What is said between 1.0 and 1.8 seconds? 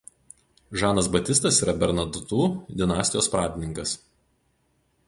Batistas yra